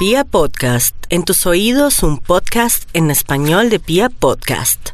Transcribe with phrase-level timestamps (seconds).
[0.00, 4.92] Pia Podcast, en tus oídos un podcast en español de Pia Podcast.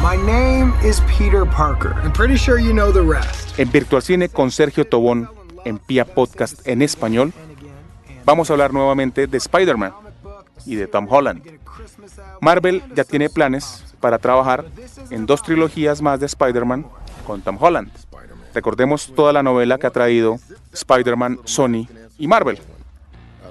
[0.00, 1.92] My name is Peter Parker.
[2.02, 3.58] I'm pretty sure you know the rest.
[3.58, 5.28] En Virtual Cine con Sergio Tobón
[5.66, 7.34] en Pia Podcast en español,
[8.24, 9.92] vamos a hablar nuevamente de Spider-Man
[10.64, 11.42] y de Tom Holland.
[12.40, 14.64] Marvel ya tiene planes para trabajar
[15.10, 16.86] en dos trilogías más de Spider-Man
[17.26, 17.92] con Tom Holland.
[18.54, 20.38] Recordemos toda la novela que ha traído
[20.72, 22.58] Spider-Man, Sony y Marvel.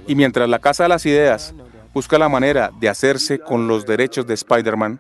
[0.10, 1.54] Y mientras la Casa de las Ideas
[1.94, 5.00] busca la manera de hacerse con los derechos de Spider-Man,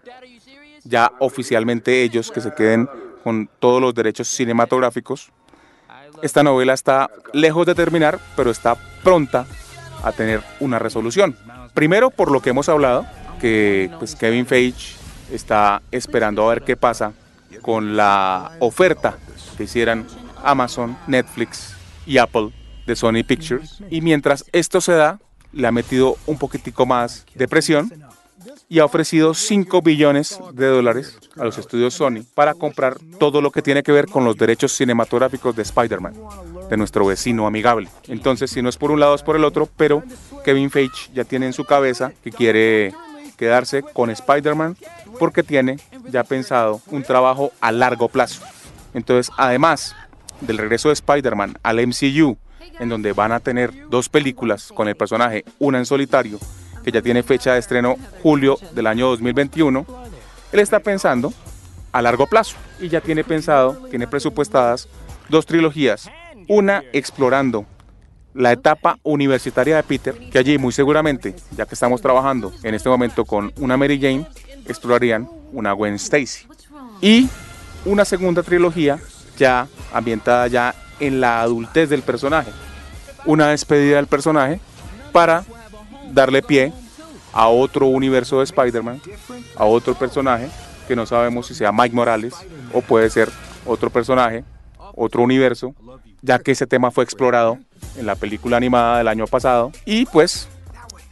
[0.83, 2.87] ya oficialmente ellos que se queden
[3.23, 5.31] con todos los derechos cinematográficos,
[6.21, 9.47] esta novela está lejos de terminar, pero está pronta
[10.03, 11.35] a tener una resolución.
[11.73, 13.07] Primero, por lo que hemos hablado,
[13.41, 14.95] que pues, Kevin Feige
[15.31, 17.13] está esperando a ver qué pasa
[17.63, 19.17] con la oferta
[19.57, 20.05] que hicieran
[20.43, 22.51] Amazon, Netflix y Apple
[22.89, 23.81] de Sony Pictures.
[23.89, 25.19] Y mientras esto se da,
[25.53, 27.91] le ha metido un poquitico más de presión
[28.67, 33.51] y ha ofrecido 5 billones de dólares a los estudios Sony para comprar todo lo
[33.51, 36.13] que tiene que ver con los derechos cinematográficos de Spider-Man,
[36.69, 37.89] de nuestro vecino amigable.
[38.07, 40.03] Entonces, si no es por un lado, es por el otro, pero
[40.43, 42.93] Kevin Feige ya tiene en su cabeza que quiere
[43.37, 44.77] quedarse con Spider-Man
[45.19, 45.77] porque tiene
[46.09, 48.41] ya pensado un trabajo a largo plazo.
[48.93, 49.95] Entonces, además
[50.41, 52.37] del regreso de Spider-Man al MCU,
[52.79, 56.39] en donde van a tener dos películas con el personaje, una en solitario,
[56.83, 59.85] que ya tiene fecha de estreno julio del año 2021,
[60.51, 61.33] él está pensando
[61.91, 64.87] a largo plazo y ya tiene pensado, tiene presupuestadas
[65.29, 66.09] dos trilogías,
[66.47, 67.65] una explorando
[68.33, 72.89] la etapa universitaria de Peter, que allí muy seguramente, ya que estamos trabajando en este
[72.89, 74.25] momento con una Mary Jane,
[74.65, 76.47] explorarían una Gwen Stacy.
[77.01, 77.27] Y
[77.85, 78.99] una segunda trilogía
[79.37, 82.51] ya ambientada ya en la adultez del personaje,
[83.25, 84.59] una despedida del personaje
[85.11, 85.43] para
[86.11, 86.73] darle pie
[87.33, 89.01] a otro universo de Spider-Man,
[89.55, 90.49] a otro personaje
[90.87, 92.33] que no sabemos si sea Mike Morales
[92.73, 93.29] o puede ser
[93.65, 94.43] otro personaje,
[94.95, 95.73] otro universo,
[96.21, 97.59] ya que ese tema fue explorado
[97.95, 100.47] en la película animada del año pasado y pues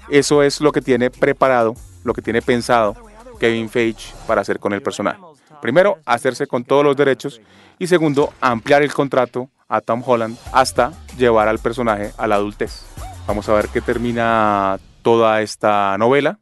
[0.10, 2.96] eso es lo que tiene preparado, lo que tiene pensado
[3.40, 5.20] Kevin Feige para hacer con el personaje.
[5.62, 7.42] Primero, hacerse con todos los derechos
[7.80, 12.84] y segundo, ampliar el contrato a Tom Holland hasta llevar al personaje a la adultez.
[13.28, 16.40] Vamos a ver qué termina toda esta novela,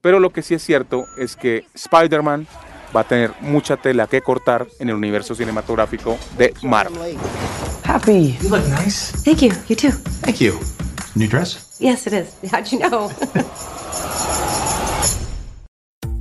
[0.00, 2.46] pero lo que sí es cierto es que Spider-Man
[2.94, 7.16] va a tener mucha tela que cortar en el universo cinematográfico de Marvel.
[7.84, 8.38] Happy.
[8.42, 9.12] You look nice.
[9.24, 9.52] Thank you.
[9.68, 9.90] You too.
[10.22, 10.58] Thank you.
[11.14, 11.76] New dress?
[11.80, 12.50] Yes, it is.
[12.50, 13.10] How'd you know?